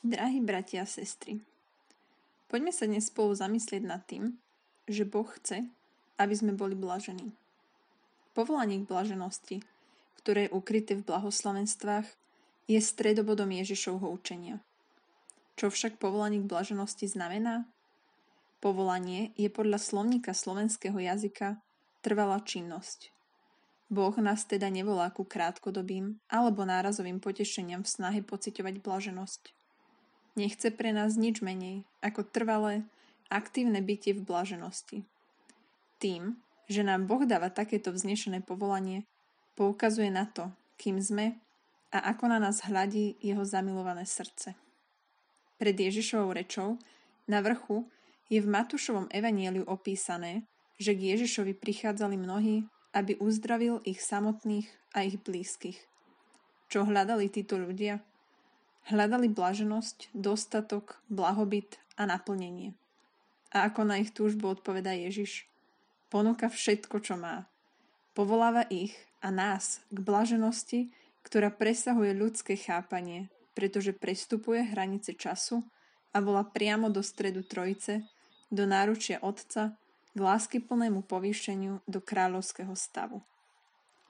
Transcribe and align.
Drahí 0.00 0.40
bratia 0.40 0.80
a 0.80 0.88
sestry, 0.88 1.44
poďme 2.48 2.72
sa 2.72 2.88
dnes 2.88 3.12
spolu 3.12 3.36
zamyslieť 3.36 3.84
nad 3.84 4.00
tým, 4.08 4.32
že 4.88 5.04
Boh 5.04 5.28
chce, 5.28 5.68
aby 6.16 6.32
sme 6.32 6.56
boli 6.56 6.72
blažení. 6.72 7.36
Povolanie 8.32 8.80
k 8.80 8.88
blaženosti, 8.88 9.60
ktoré 10.16 10.48
je 10.48 10.56
ukryté 10.56 10.96
v 10.96 11.04
blahoslavenstvách, 11.04 12.08
je 12.64 12.80
stredobodom 12.80 13.52
Ježišovho 13.52 14.08
učenia. 14.08 14.64
Čo 15.60 15.68
však 15.68 16.00
povolanie 16.00 16.40
k 16.40 16.48
blaženosti 16.48 17.04
znamená? 17.04 17.68
Povolanie 18.64 19.36
je 19.36 19.52
podľa 19.52 19.76
slovníka 19.76 20.32
slovenského 20.32 20.96
jazyka 20.96 21.60
trvalá 22.00 22.40
činnosť. 22.40 23.12
Boh 23.92 24.16
nás 24.16 24.48
teda 24.48 24.72
nevolá 24.72 25.12
ku 25.12 25.28
krátkodobým 25.28 26.24
alebo 26.32 26.64
nárazovým 26.64 27.20
potešeniam 27.20 27.84
v 27.84 27.92
snahe 28.00 28.20
pociťovať 28.24 28.80
blaženosť. 28.80 29.59
Nechce 30.38 30.70
pre 30.70 30.94
nás 30.94 31.18
nič 31.18 31.42
menej 31.42 31.82
ako 32.00 32.22
trvalé, 32.26 32.86
aktívne 33.30 33.82
bytie 33.82 34.14
v 34.14 34.26
blaženosti. 34.26 34.98
Tým, 35.98 36.38
že 36.70 36.86
nám 36.86 37.10
Boh 37.10 37.26
dáva 37.26 37.50
takéto 37.50 37.90
vznešené 37.90 38.42
povolanie, 38.46 39.06
poukazuje 39.58 40.08
na 40.08 40.26
to, 40.26 40.50
kým 40.78 41.02
sme 41.02 41.38
a 41.90 42.14
ako 42.14 42.30
na 42.30 42.38
nás 42.38 42.62
hľadí 42.62 43.18
jeho 43.18 43.42
zamilované 43.42 44.06
srdce. 44.06 44.54
Pred 45.58 45.76
Ježišovou 45.76 46.32
rečou 46.32 46.78
na 47.26 47.42
vrchu 47.42 47.84
je 48.30 48.38
v 48.38 48.48
Matúšovom 48.48 49.10
evanieliu 49.10 49.66
opísané, 49.66 50.46
že 50.80 50.96
k 50.96 51.12
Ježišovi 51.12 51.52
prichádzali 51.58 52.16
mnohí, 52.16 52.64
aby 52.96 53.18
uzdravil 53.20 53.82
ich 53.84 54.00
samotných 54.00 54.70
a 54.96 55.04
ich 55.04 55.20
blízkych. 55.20 55.76
Čo 56.70 56.86
hľadali 56.86 57.26
títo 57.28 57.58
ľudia? 57.58 58.00
Hľadali 58.90 59.30
blaženosť, 59.30 60.10
dostatok, 60.18 60.98
blahobyt 61.06 61.78
a 61.94 62.10
naplnenie. 62.10 62.74
A 63.54 63.70
ako 63.70 63.86
na 63.86 64.02
ich 64.02 64.10
túžbu 64.10 64.50
odpoveda 64.50 64.90
Ježiš? 64.90 65.46
Ponúka 66.10 66.50
všetko, 66.50 66.98
čo 66.98 67.14
má. 67.14 67.46
Povoláva 68.18 68.66
ich 68.66 68.98
a 69.22 69.30
nás 69.30 69.78
k 69.94 69.98
blaženosti, 70.02 70.90
ktorá 71.22 71.54
presahuje 71.54 72.18
ľudské 72.18 72.58
chápanie, 72.58 73.30
pretože 73.54 73.94
prestupuje 73.94 74.66
hranice 74.66 75.14
času 75.14 75.62
a 76.10 76.18
volá 76.18 76.42
priamo 76.42 76.90
do 76.90 76.98
stredu 76.98 77.46
Trojice, 77.46 78.10
do 78.50 78.66
náručia 78.66 79.22
Otca, 79.22 79.78
k 80.10 80.18
láskyplnému 80.18 81.06
povýšeniu 81.06 81.86
do 81.86 82.02
kráľovského 82.02 82.74
stavu. 82.74 83.22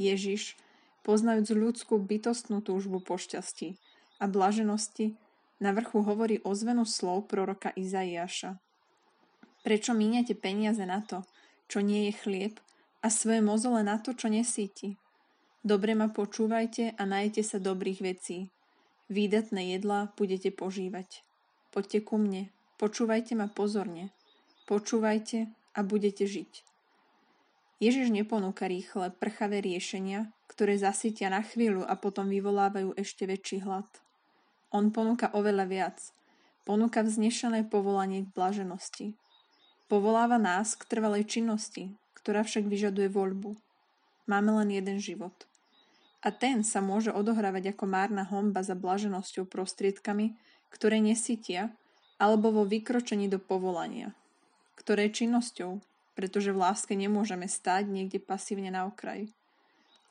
Ježiš, 0.00 0.56
poznajúc 1.04 1.52
ľudskú 1.52 2.00
bytostnú 2.00 2.64
túžbu 2.64 3.04
po 3.04 3.20
šťastí, 3.20 3.76
a 4.22 4.30
blaženosti, 4.30 5.18
na 5.58 5.74
vrchu 5.74 6.06
hovorí 6.06 6.38
ozvenu 6.46 6.86
slov 6.86 7.26
proroka 7.26 7.74
Izaiáša. 7.74 8.62
Prečo 9.66 9.94
míňate 9.94 10.38
peniaze 10.38 10.86
na 10.86 11.02
to, 11.02 11.26
čo 11.66 11.82
nie 11.82 12.10
je 12.10 12.12
chlieb, 12.14 12.54
a 13.02 13.10
svoje 13.10 13.42
mozole 13.42 13.82
na 13.82 13.98
to, 13.98 14.14
čo 14.14 14.30
nesíti? 14.30 14.94
Dobre 15.66 15.98
ma 15.98 16.10
počúvajte 16.10 16.94
a 16.94 17.02
najte 17.02 17.42
sa 17.42 17.58
dobrých 17.58 17.98
vecí. 18.02 18.50
Výdatné 19.10 19.74
jedlá 19.74 20.14
budete 20.14 20.54
požívať. 20.54 21.26
Poďte 21.74 21.98
ku 22.06 22.18
mne, 22.18 22.50
počúvajte 22.78 23.34
ma 23.34 23.50
pozorne. 23.50 24.14
Počúvajte 24.70 25.50
a 25.74 25.80
budete 25.82 26.26
žiť. 26.30 26.62
Ježiš 27.82 28.14
neponúka 28.14 28.70
rýchle, 28.70 29.10
prchavé 29.18 29.58
riešenia, 29.58 30.30
ktoré 30.46 30.78
zasítia 30.78 31.26
na 31.34 31.42
chvíľu 31.42 31.82
a 31.82 31.98
potom 31.98 32.30
vyvolávajú 32.30 32.94
ešte 32.94 33.26
väčší 33.26 33.66
hlad. 33.66 33.90
On 34.72 34.88
ponúka 34.88 35.28
oveľa 35.36 35.68
viac. 35.68 35.98
Ponúka 36.64 37.04
vznešené 37.04 37.68
povolanie 37.68 38.24
k 38.24 38.32
blaženosti. 38.32 39.12
Povoláva 39.84 40.40
nás 40.40 40.72
k 40.72 40.88
trvalej 40.88 41.28
činnosti, 41.28 41.92
ktorá 42.16 42.40
však 42.40 42.64
vyžaduje 42.64 43.12
voľbu. 43.12 43.52
Máme 44.24 44.56
len 44.64 44.72
jeden 44.72 44.96
život. 44.96 45.44
A 46.24 46.32
ten 46.32 46.64
sa 46.64 46.80
môže 46.80 47.12
odohrávať 47.12 47.76
ako 47.76 47.84
márna 47.84 48.24
homba 48.24 48.64
za 48.64 48.72
blaženosťou 48.72 49.44
prostriedkami, 49.44 50.32
ktoré 50.72 51.04
nesytia, 51.04 51.68
alebo 52.16 52.48
vo 52.48 52.64
vykročení 52.64 53.28
do 53.28 53.36
povolania. 53.36 54.16
Ktoré 54.78 55.12
činnosťou, 55.12 55.84
pretože 56.16 56.54
v 56.54 56.62
láske 56.64 56.96
nemôžeme 56.96 57.44
stáť 57.44 57.92
niekde 57.92 58.22
pasívne 58.22 58.72
na 58.72 58.88
okraji. 58.88 59.34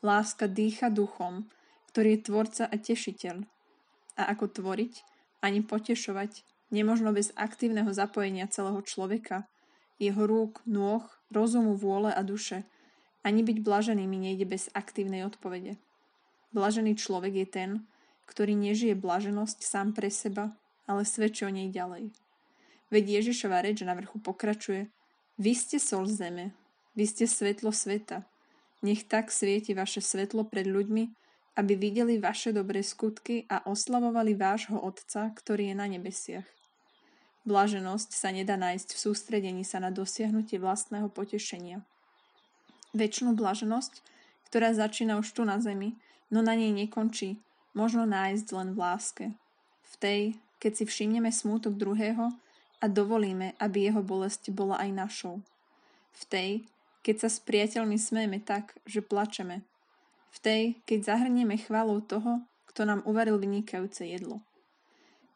Láska 0.06 0.46
dýcha 0.46 0.86
duchom, 0.92 1.50
ktorý 1.90 2.14
je 2.14 2.24
tvorca 2.30 2.64
a 2.70 2.76
tešiteľ, 2.78 3.42
a 4.18 4.28
ako 4.32 4.50
tvoriť, 4.52 5.04
ani 5.42 5.64
potešovať, 5.64 6.44
nemožno 6.72 7.12
bez 7.12 7.30
aktívneho 7.36 7.90
zapojenia 7.92 8.48
celého 8.48 8.80
človeka, 8.82 9.44
jeho 10.00 10.24
rúk, 10.26 10.64
nôh, 10.66 11.04
rozumu, 11.30 11.76
vôle 11.78 12.10
a 12.10 12.22
duše. 12.26 12.64
Ani 13.22 13.46
byť 13.46 13.62
blaženými 13.62 14.18
nejde 14.18 14.46
bez 14.48 14.66
aktívnej 14.74 15.22
odpovede. 15.22 15.78
Blažený 16.50 16.98
človek 16.98 17.46
je 17.46 17.46
ten, 17.46 17.70
ktorý 18.26 18.58
nežije 18.58 18.98
blaženosť 18.98 19.62
sám 19.62 19.94
pre 19.94 20.10
seba, 20.10 20.52
ale 20.90 21.06
svedčí 21.06 21.46
o 21.46 21.52
nej 21.54 21.70
ďalej. 21.70 22.10
Veď 22.90 23.22
Ježišova 23.22 23.62
reč 23.62 23.80
na 23.86 23.94
vrchu 23.94 24.18
pokračuje 24.20 24.90
Vy 25.40 25.52
ste 25.56 25.78
sol 25.80 26.04
zeme, 26.04 26.52
vy 26.92 27.08
ste 27.08 27.24
svetlo 27.24 27.72
sveta. 27.72 28.28
Nech 28.84 29.08
tak 29.08 29.32
svieti 29.32 29.72
vaše 29.72 30.04
svetlo 30.04 30.44
pred 30.44 30.68
ľuďmi, 30.68 31.08
aby 31.56 31.76
videli 31.76 32.16
vaše 32.16 32.52
dobré 32.52 32.80
skutky 32.80 33.44
a 33.48 33.68
oslavovali 33.68 34.32
vášho 34.32 34.80
Otca, 34.80 35.28
ktorý 35.36 35.72
je 35.72 35.76
na 35.76 35.86
nebesiach. 35.88 36.48
Blaženosť 37.42 38.14
sa 38.14 38.30
nedá 38.30 38.54
nájsť 38.54 38.94
v 38.94 39.02
sústredení 39.02 39.62
sa 39.66 39.82
na 39.82 39.90
dosiahnutie 39.90 40.62
vlastného 40.62 41.10
potešenia. 41.10 41.82
Väčšinu 42.94 43.34
blaženosť, 43.34 44.00
ktorá 44.46 44.72
začína 44.72 45.18
už 45.18 45.34
tu 45.34 45.42
na 45.42 45.58
zemi, 45.58 45.98
no 46.30 46.40
na 46.40 46.54
nej 46.54 46.70
nekončí, 46.70 47.40
možno 47.74 48.06
nájsť 48.06 48.46
len 48.52 48.68
v 48.72 48.78
láske. 48.78 49.26
V 49.82 49.94
tej, 49.98 50.20
keď 50.62 50.72
si 50.78 50.84
všimneme 50.86 51.34
smútok 51.34 51.74
druhého 51.74 52.30
a 52.80 52.84
dovolíme, 52.86 53.58
aby 53.58 53.90
jeho 53.90 54.00
bolesť 54.00 54.54
bola 54.54 54.78
aj 54.78 54.90
našou. 54.94 55.36
V 56.14 56.22
tej, 56.30 56.50
keď 57.02 57.26
sa 57.26 57.28
s 57.32 57.42
priateľmi 57.42 57.98
smejeme 57.98 58.38
tak, 58.38 58.78
že 58.86 59.02
plačeme, 59.02 59.66
v 60.32 60.38
tej, 60.40 60.62
keď 60.88 61.12
zahrnieme 61.12 61.60
chválou 61.60 62.00
toho, 62.00 62.40
kto 62.72 62.88
nám 62.88 63.04
uvaril 63.04 63.36
vynikajúce 63.36 64.08
jedlo. 64.08 64.40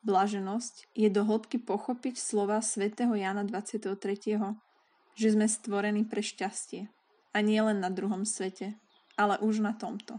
Blaženosť 0.08 0.88
je 0.96 1.08
do 1.12 1.26
hĺbky 1.26 1.60
pochopiť 1.60 2.16
slova 2.16 2.62
svätého 2.64 3.12
Jana 3.12 3.44
23., 3.44 4.00
že 5.16 5.28
sme 5.32 5.44
stvorení 5.44 6.08
pre 6.08 6.24
šťastie. 6.24 6.88
A 7.36 7.44
nie 7.44 7.60
len 7.60 7.84
na 7.84 7.92
druhom 7.92 8.24
svete, 8.24 8.80
ale 9.20 9.36
už 9.44 9.60
na 9.60 9.76
tomto. 9.76 10.16